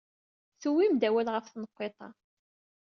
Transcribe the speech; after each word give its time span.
Tuwyem-d 0.61 1.07
awal 1.07 1.27
ɣef 1.31 1.45
tenqiḍt-a. 1.47 2.09